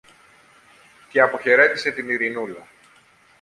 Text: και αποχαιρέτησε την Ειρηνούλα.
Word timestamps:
και 1.09 1.21
αποχαιρέτησε 1.21 1.91
την 1.91 2.09
Ειρηνούλα. 2.09 2.67